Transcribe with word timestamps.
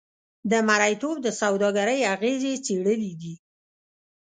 د 0.51 0.53
مریتوب 0.67 1.15
د 1.25 1.27
سوداګرۍ 1.41 1.99
اغېزې 2.13 2.53
څېړلې 2.65 3.13
دي. 3.21 3.35